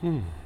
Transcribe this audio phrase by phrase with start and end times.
[0.00, 0.39] Hmm.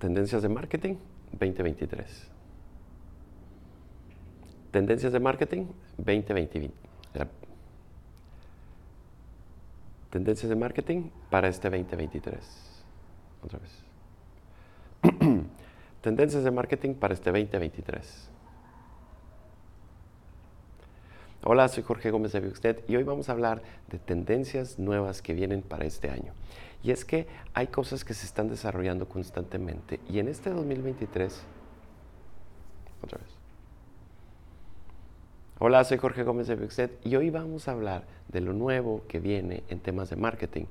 [0.00, 0.94] Tendencias de marketing
[1.32, 2.30] 2023.
[4.70, 5.66] Tendencias de marketing
[5.98, 6.72] 2020.
[10.08, 12.82] Tendencias de marketing para este 2023.
[13.44, 13.84] Otra vez.
[16.00, 18.30] Tendencias de marketing para este 2023.
[21.42, 25.34] Hola, soy Jorge Gómez de Bioxnet y hoy vamos a hablar de tendencias nuevas que
[25.34, 26.32] vienen para este año.
[26.82, 31.42] Y es que hay cosas que se están desarrollando constantemente y en este 2023,
[33.02, 33.28] otra vez.
[35.58, 39.20] Hola, soy Jorge Gómez de Bioxnet y hoy vamos a hablar de lo nuevo que
[39.20, 40.64] viene en temas de marketing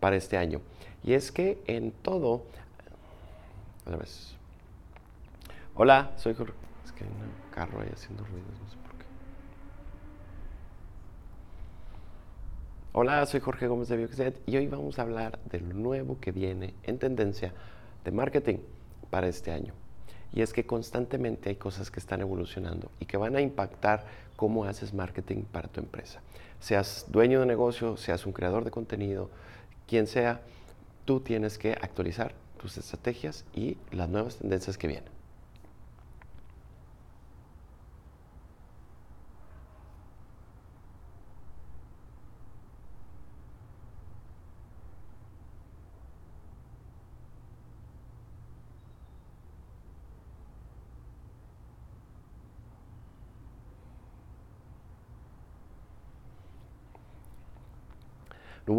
[0.00, 0.60] para este año.
[1.04, 2.42] Y es que en todo,
[3.86, 4.34] otra vez.
[5.76, 6.52] Hola, soy Jorge.
[6.84, 9.04] Es que hay un carro ahí haciendo ruidos, no sé por qué.
[12.96, 16.30] Hola, soy Jorge Gómez de Bioxnet y hoy vamos a hablar de lo nuevo que
[16.30, 17.52] viene en tendencia
[18.04, 18.58] de marketing
[19.10, 19.74] para este año.
[20.32, 24.04] Y es que constantemente hay cosas que están evolucionando y que van a impactar
[24.36, 26.20] cómo haces marketing para tu empresa.
[26.60, 29.28] Seas dueño de negocio, seas un creador de contenido,
[29.88, 30.42] quien sea,
[31.04, 35.10] tú tienes que actualizar tus estrategias y las nuevas tendencias que vienen.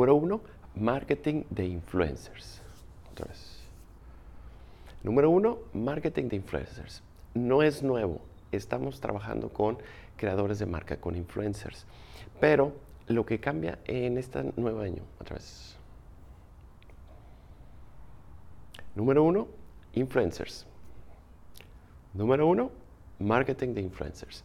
[0.05, 0.41] Número uno,
[0.75, 2.61] marketing de influencers.
[3.11, 3.57] Otra vez.
[5.01, 7.01] Número uno, marketing de influencers.
[7.33, 8.21] No es nuevo.
[8.51, 9.79] Estamos trabajando con
[10.15, 11.87] creadores de marca, con influencers.
[12.39, 12.73] Pero
[13.07, 15.75] lo que cambia en este nuevo año, otra vez.
[18.93, 19.47] Número uno,
[19.93, 20.67] influencers.
[22.13, 22.69] Número uno,
[23.17, 24.43] marketing de influencers.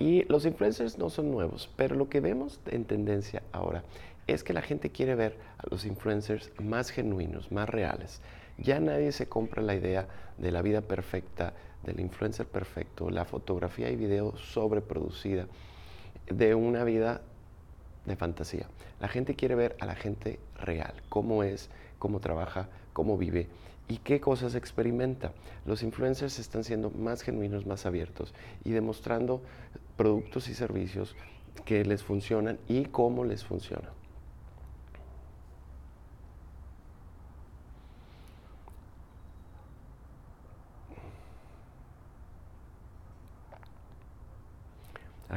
[0.00, 3.84] Y los influencers no son nuevos, pero lo que vemos en tendencia ahora
[4.28, 8.20] es que la gente quiere ver a los influencers más genuinos, más reales.
[8.58, 10.06] Ya nadie se compra la idea
[10.36, 15.46] de la vida perfecta, del influencer perfecto, la fotografía y video sobreproducida,
[16.26, 17.22] de una vida
[18.04, 18.66] de fantasía.
[19.00, 23.48] La gente quiere ver a la gente real, cómo es, cómo trabaja, cómo vive
[23.88, 25.32] y qué cosas experimenta.
[25.64, 29.40] Los influencers están siendo más genuinos, más abiertos y demostrando
[29.96, 31.16] productos y servicios
[31.64, 33.97] que les funcionan y cómo les funcionan.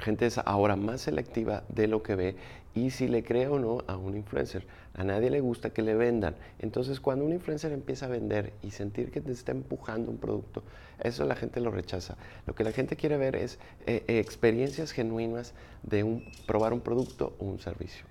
[0.01, 2.35] La gente es ahora más selectiva de lo que ve
[2.73, 4.65] y si le cree o no a un influencer.
[4.95, 6.35] A nadie le gusta que le vendan.
[6.57, 10.63] Entonces cuando un influencer empieza a vender y sentir que te está empujando un producto,
[11.03, 12.17] eso la gente lo rechaza.
[12.47, 15.53] Lo que la gente quiere ver es eh, experiencias genuinas
[15.83, 18.10] de un, probar un producto o un servicio.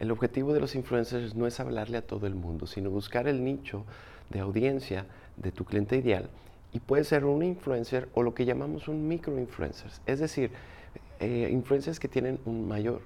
[0.00, 3.44] El objetivo de los influencers no es hablarle a todo el mundo, sino buscar el
[3.44, 3.84] nicho
[4.30, 5.04] de audiencia
[5.36, 6.30] de tu cliente ideal.
[6.72, 9.90] Y puede ser un influencer o lo que llamamos un microinfluencer.
[10.06, 10.52] Es decir,
[11.18, 13.02] eh, influencers que tienen un mayor...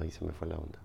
[0.00, 0.78] Ahí se me fue la onda.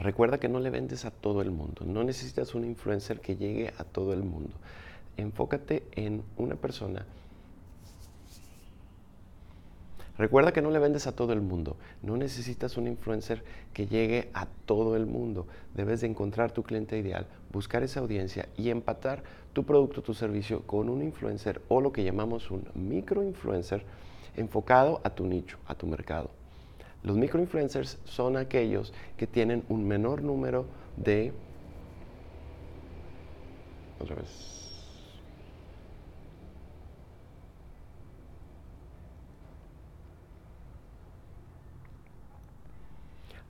[0.00, 3.72] Recuerda que no le vendes a todo el mundo, no necesitas un influencer que llegue
[3.78, 4.56] a todo el mundo.
[5.16, 7.04] Enfócate en una persona
[10.20, 11.78] Recuerda que no le vendes a todo el mundo.
[12.02, 13.42] No necesitas un influencer
[13.72, 15.46] que llegue a todo el mundo.
[15.72, 19.22] Debes de encontrar tu cliente ideal, buscar esa audiencia y empatar
[19.54, 23.82] tu producto, tu servicio con un influencer o lo que llamamos un microinfluencer
[24.36, 26.39] enfocado a tu nicho, a tu mercado.
[27.02, 30.66] Los microinfluencers son aquellos que tienen un menor número
[30.96, 31.32] de...
[33.98, 34.60] Otra vez.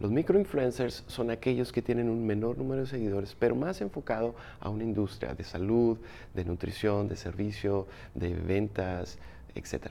[0.00, 4.70] Los microinfluencers son aquellos que tienen un menor número de seguidores, pero más enfocado a
[4.70, 5.98] una industria de salud,
[6.32, 9.18] de nutrición, de servicio, de ventas,
[9.54, 9.88] etc.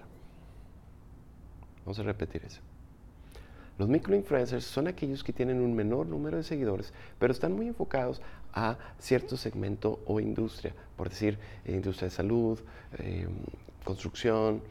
[1.86, 2.69] Vamos a repetir eso.
[3.80, 8.22] Los microinfluencers son aquellos que tienen un menor número de seguidores, pero están muy enfocados
[8.54, 12.60] a cierto segmento o industria, por decir, industria de salud,
[12.98, 13.26] eh,
[13.86, 14.62] construcción,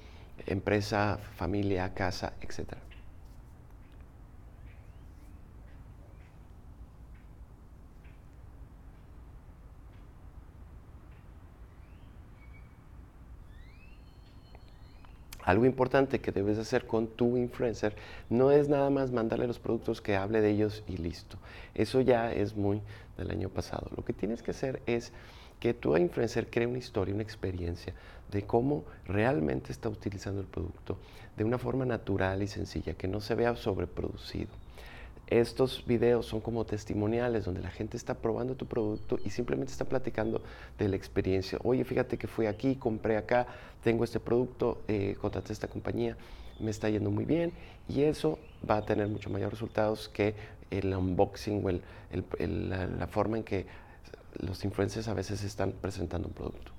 [0.46, 2.82] empresa, familia, casa, etcétera.
[15.48, 17.96] Algo importante que debes hacer con tu influencer
[18.28, 21.38] no es nada más mandarle los productos que hable de ellos y listo.
[21.74, 22.82] Eso ya es muy
[23.16, 23.88] del año pasado.
[23.96, 25.10] Lo que tienes que hacer es
[25.58, 27.94] que tu influencer cree una historia, una experiencia
[28.30, 30.98] de cómo realmente está utilizando el producto
[31.34, 34.50] de una forma natural y sencilla, que no se vea sobreproducido.
[35.28, 39.84] Estos videos son como testimoniales donde la gente está probando tu producto y simplemente está
[39.84, 40.42] platicando
[40.78, 41.58] de la experiencia.
[41.64, 43.46] Oye, fíjate que fui aquí, compré acá,
[43.84, 46.16] tengo este producto, eh, contraté esta compañía,
[46.58, 47.52] me está yendo muy bien
[47.88, 48.38] y eso
[48.68, 50.34] va a tener mucho mayor resultados que
[50.70, 51.70] el unboxing o
[52.46, 53.66] la forma en que
[54.40, 56.77] los influencers a veces están presentando un producto.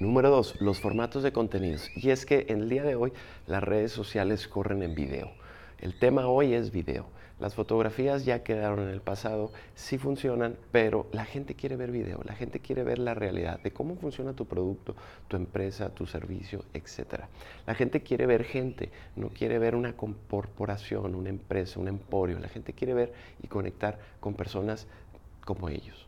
[0.00, 1.90] Número dos, los formatos de contenidos.
[1.96, 3.12] Y es que en el día de hoy
[3.48, 5.32] las redes sociales corren en video.
[5.80, 7.06] El tema hoy es video.
[7.40, 12.20] Las fotografías ya quedaron en el pasado, sí funcionan, pero la gente quiere ver video,
[12.24, 14.94] la gente quiere ver la realidad de cómo funciona tu producto,
[15.26, 17.24] tu empresa, tu servicio, etc.
[17.66, 22.38] La gente quiere ver gente, no quiere ver una corporación, una empresa, un emporio.
[22.38, 23.12] La gente quiere ver
[23.42, 24.86] y conectar con personas
[25.44, 26.07] como ellos.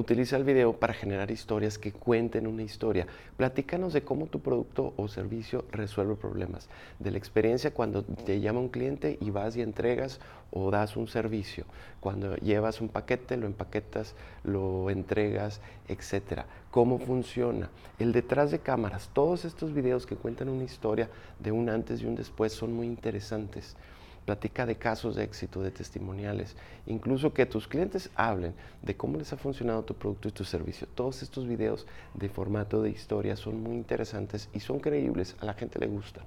[0.00, 3.06] Utiliza el video para generar historias que cuenten una historia.
[3.36, 8.60] Platícanos de cómo tu producto o servicio resuelve problemas, de la experiencia cuando te llama
[8.60, 10.18] un cliente y vas y entregas
[10.52, 11.66] o das un servicio,
[12.00, 16.46] cuando llevas un paquete, lo empaquetas, lo entregas, etcétera.
[16.70, 17.68] Cómo funciona,
[17.98, 19.10] el detrás de cámaras.
[19.12, 21.10] Todos estos videos que cuentan una historia
[21.40, 23.76] de un antes y un después son muy interesantes
[24.24, 26.56] platica de casos de éxito, de testimoniales,
[26.86, 30.86] incluso que tus clientes hablen de cómo les ha funcionado tu producto y tu servicio.
[30.94, 35.54] Todos estos videos de formato de historia son muy interesantes y son creíbles, a la
[35.54, 36.24] gente le gusta.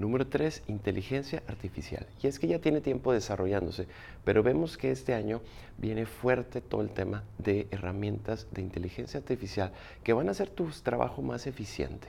[0.00, 2.06] Número tres, inteligencia artificial.
[2.22, 3.86] Y es que ya tiene tiempo desarrollándose,
[4.24, 5.42] pero vemos que este año
[5.76, 10.70] viene fuerte todo el tema de herramientas de inteligencia artificial que van a hacer tu
[10.82, 12.08] trabajo más eficiente.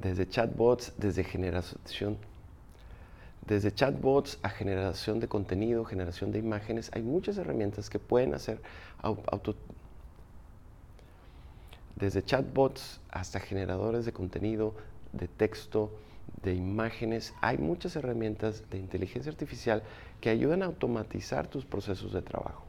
[0.00, 2.18] Desde chatbots, desde generación
[3.46, 8.60] desde chatbots a generación de contenido, generación de imágenes, hay muchas herramientas que pueden hacer
[9.02, 9.56] auto...
[11.96, 14.74] Desde chatbots hasta generadores de contenido,
[15.12, 15.92] de texto,
[16.42, 19.82] de imágenes, hay muchas herramientas de inteligencia artificial
[20.20, 22.64] que ayudan a automatizar tus procesos de trabajo.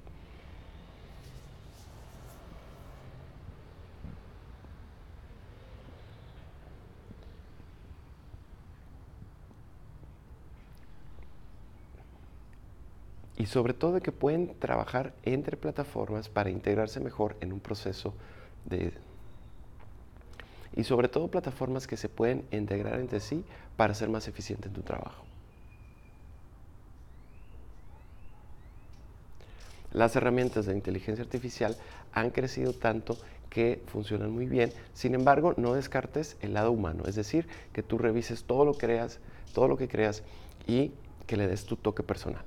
[13.45, 18.15] Y sobre todo que pueden trabajar entre plataformas para integrarse mejor en un proceso
[18.65, 18.91] de
[20.75, 23.45] y sobre todo plataformas que se pueden integrar entre sí
[23.77, 25.25] para ser más eficiente en tu trabajo.
[29.93, 31.77] Las herramientas de inteligencia artificial
[32.13, 33.15] han crecido tanto
[33.51, 34.73] que funcionan muy bien.
[34.95, 38.87] Sin embargo, no descartes el lado humano, es decir, que tú revises todo lo que
[38.87, 39.19] creas,
[39.53, 40.23] todo lo que creas
[40.65, 40.93] y
[41.27, 42.43] que le des tu toque personal.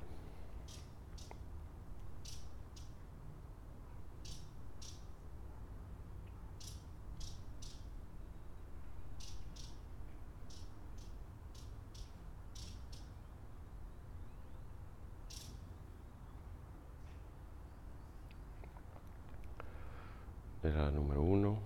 [20.69, 21.57] Número uno.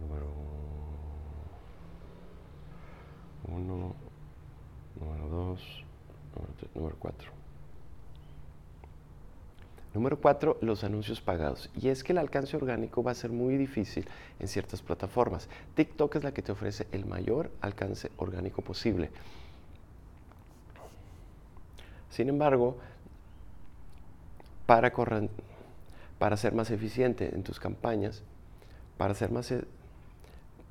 [0.00, 0.26] Número
[3.48, 3.94] uno,
[4.98, 5.84] número dos,
[6.34, 7.30] número, tres, número cuatro.
[9.92, 11.68] Número cuatro, los anuncios pagados.
[11.74, 14.06] Y es que el alcance orgánico va a ser muy difícil
[14.38, 15.48] en ciertas plataformas.
[15.74, 19.10] TikTok es la que te ofrece el mayor alcance orgánico posible.
[22.10, 22.78] Sin embargo,
[24.70, 24.92] para,
[26.20, 28.22] para ser más eficiente en tus campañas,
[28.98, 29.64] para ser, más, e,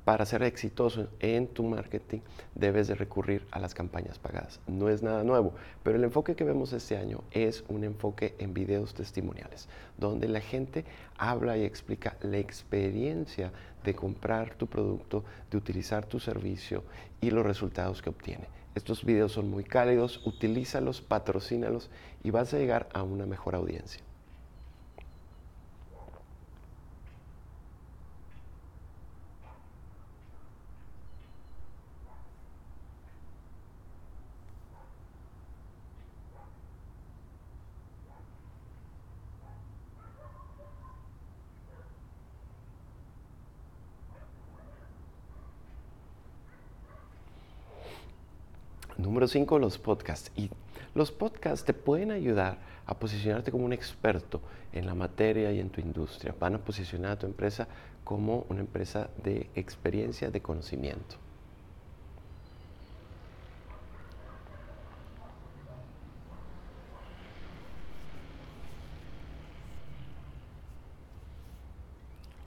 [0.06, 2.20] para ser exitoso en tu marketing,
[2.54, 4.58] debes de recurrir a las campañas pagadas.
[4.66, 5.52] No es nada nuevo,
[5.82, 10.40] pero el enfoque que vemos este año es un enfoque en videos testimoniales, donde la
[10.40, 10.86] gente
[11.18, 13.52] habla y explica la experiencia
[13.84, 16.84] de comprar tu producto, de utilizar tu servicio
[17.20, 18.59] y los resultados que obtiene.
[18.74, 21.90] Estos videos son muy cálidos, utilízalos, patrocínalos
[22.22, 24.02] y vas a llegar a una mejor audiencia.
[49.10, 50.30] Número 5, los podcasts.
[50.36, 50.50] Y
[50.94, 54.40] los podcasts te pueden ayudar a posicionarte como un experto
[54.72, 56.32] en la materia y en tu industria.
[56.38, 57.66] Van a posicionar a tu empresa
[58.04, 61.16] como una empresa de experiencia, de conocimiento.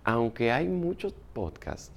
[0.05, 1.91] Aunque hay muchos podcasts,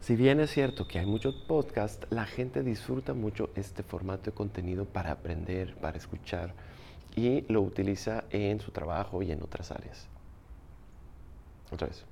[0.00, 4.32] Si bien es cierto que hay muchos podcasts, la gente disfruta mucho este formato de
[4.32, 6.54] contenido para aprender, para escuchar
[7.14, 10.08] y lo utiliza en su trabajo y en otras áreas.
[11.70, 12.06] Otra vez.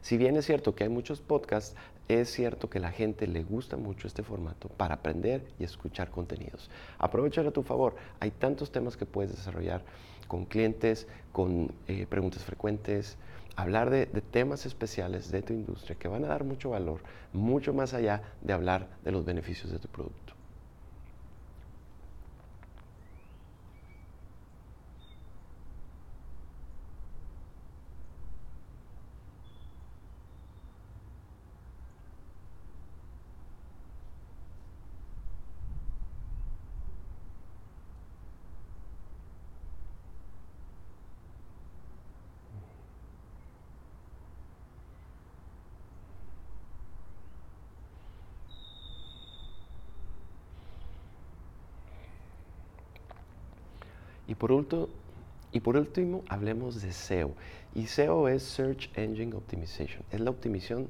[0.00, 1.76] Si bien es cierto que hay muchos podcasts,
[2.08, 6.70] es cierto que la gente le gusta mucho este formato para aprender y escuchar contenidos.
[6.98, 7.96] Aprovechalo a tu favor.
[8.18, 9.84] Hay tantos temas que puedes desarrollar
[10.26, 13.18] con clientes, con eh, preguntas frecuentes,
[13.56, 17.94] hablar de, temas especiales de tu industria que van a dar mucho valor, mucho más
[17.94, 20.31] allá de hablar de los beneficios de tu producto.
[54.32, 54.88] Y por, último,
[55.52, 57.34] y por último, hablemos de SEO.
[57.74, 60.02] Y SEO es Search Engine Optimization.
[60.10, 60.88] Es la optimización.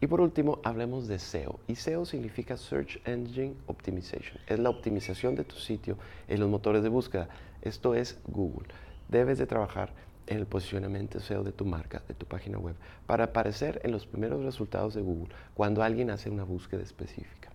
[0.00, 1.60] Y por último, hablemos de SEO.
[1.68, 4.38] Y SEO significa Search Engine Optimization.
[4.46, 7.28] Es la optimización de tu sitio en los motores de búsqueda.
[7.60, 8.68] Esto es Google.
[9.10, 9.92] Debes de trabajar
[10.28, 14.06] en el posicionamiento SEO de tu marca, de tu página web, para aparecer en los
[14.06, 17.50] primeros resultados de Google cuando alguien hace una búsqueda específica.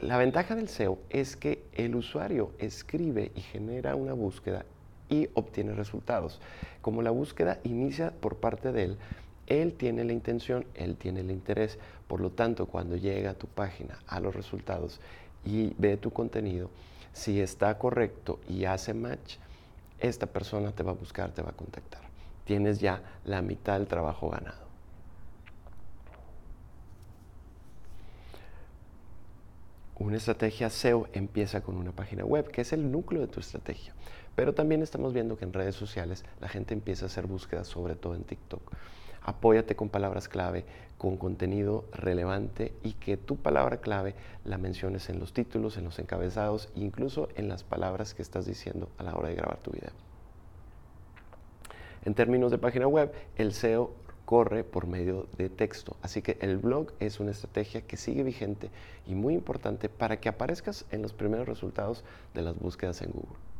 [0.00, 4.64] La ventaja del SEO es que el usuario escribe y genera una búsqueda
[5.08, 6.40] y obtiene resultados.
[6.80, 8.98] Como la búsqueda inicia por parte de él,
[9.46, 11.78] él tiene la intención, él tiene el interés.
[12.08, 15.00] Por lo tanto, cuando llega a tu página, a los resultados
[15.44, 16.70] y ve tu contenido,
[17.12, 19.36] si está correcto y hace match,
[19.98, 22.00] esta persona te va a buscar, te va a contactar.
[22.44, 24.71] Tienes ya la mitad del trabajo ganado.
[29.98, 33.94] Una estrategia SEO empieza con una página web, que es el núcleo de tu estrategia.
[34.34, 37.94] Pero también estamos viendo que en redes sociales la gente empieza a hacer búsquedas, sobre
[37.94, 38.62] todo en TikTok.
[39.24, 40.64] Apóyate con palabras clave,
[40.98, 45.98] con contenido relevante y que tu palabra clave la menciones en los títulos, en los
[45.98, 49.90] encabezados, incluso en las palabras que estás diciendo a la hora de grabar tu video.
[52.04, 53.92] En términos de página web, el SEO
[54.32, 55.94] corre por medio de texto.
[56.00, 58.70] Así que el blog es una estrategia que sigue vigente
[59.06, 63.51] y muy importante para que aparezcas en los primeros resultados de las búsquedas en Google.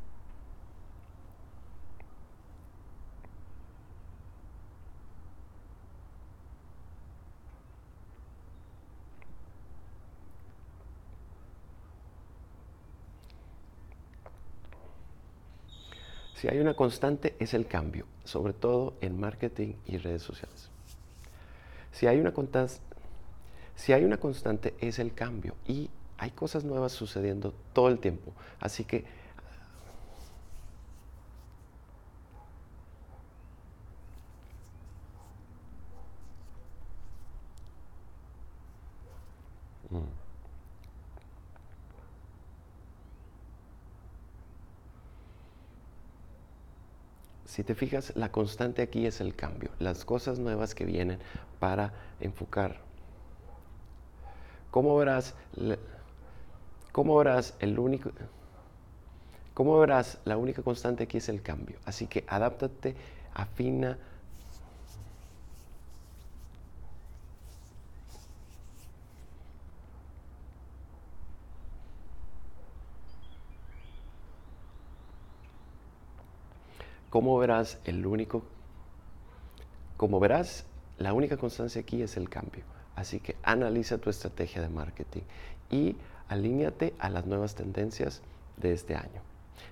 [16.42, 20.70] Si hay una constante es el cambio, sobre todo en marketing y redes sociales.
[21.92, 22.32] Si hay una,
[23.76, 28.32] si hay una constante es el cambio y hay cosas nuevas sucediendo todo el tiempo.
[28.58, 29.04] Así que
[39.90, 40.21] mm.
[47.52, 51.18] Si te fijas, la constante aquí es el cambio, las cosas nuevas que vienen
[51.60, 52.80] para enfocar.
[54.70, 55.34] ¿Cómo verás,
[56.92, 58.10] cómo verás el único...
[59.52, 60.18] ¿Cómo verás?
[60.24, 61.76] La única constante aquí es el cambio.
[61.84, 62.96] Así que adáptate,
[63.34, 63.98] afina,
[77.12, 78.42] Como verás, el único,
[79.98, 80.64] como verás,
[80.96, 82.64] la única constancia aquí es el cambio.
[82.96, 85.20] Así que analiza tu estrategia de marketing
[85.70, 85.94] y
[86.28, 88.22] alíñate a las nuevas tendencias
[88.56, 89.20] de este año.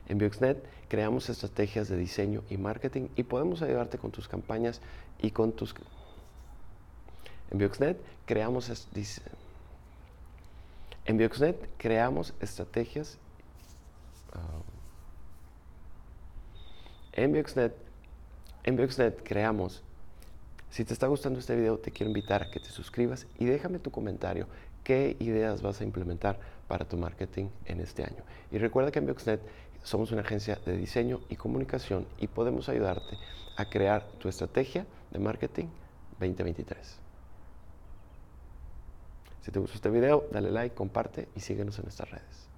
[0.06, 4.82] En Bioxnet creamos estrategias de diseño y marketing y podemos ayudarte con tus campañas
[5.18, 5.74] y con tus...
[7.50, 8.70] En Bioxnet creamos,
[11.06, 13.16] en Bioxnet creamos estrategias...
[14.34, 14.60] Ah,
[17.24, 17.32] en
[18.76, 19.82] Bioxnet, creamos.
[20.70, 23.78] Si te está gustando este video, te quiero invitar a que te suscribas y déjame
[23.78, 24.46] tu comentario.
[24.84, 28.22] ¿Qué ideas vas a implementar para tu marketing en este año?
[28.50, 29.40] Y recuerda que en Bioxnet
[29.82, 33.18] somos una agencia de diseño y comunicación y podemos ayudarte
[33.56, 35.66] a crear tu estrategia de marketing
[36.20, 36.96] 2023.
[39.42, 42.49] Si te gustó este video, dale like, comparte y síguenos en nuestras redes.